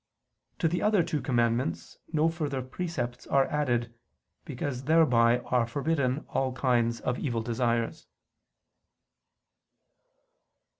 [0.57, 3.93] To the other two commandments no further precepts are added,
[4.45, 8.07] because thereby are forbidden all kinds of evil desires.